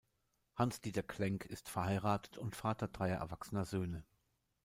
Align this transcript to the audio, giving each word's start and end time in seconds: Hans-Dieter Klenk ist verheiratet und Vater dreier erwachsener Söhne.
Hans-Dieter 0.55 1.03
Klenk 1.03 1.45
ist 1.45 1.69
verheiratet 1.69 2.39
und 2.39 2.55
Vater 2.55 2.87
dreier 2.87 3.19
erwachsener 3.19 3.65
Söhne. 3.65 4.03